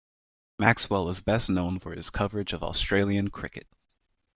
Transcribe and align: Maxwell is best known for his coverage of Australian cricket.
Maxwell 0.57 1.09
is 1.09 1.21
best 1.21 1.47
known 1.47 1.77
for 1.77 1.93
his 1.93 2.09
coverage 2.09 2.53
of 2.53 2.63
Australian 2.63 3.29
cricket. 3.29 3.67